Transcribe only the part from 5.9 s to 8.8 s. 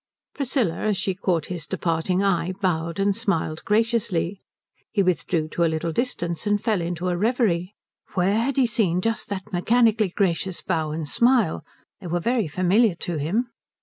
distance, and fell into a reverie: where had he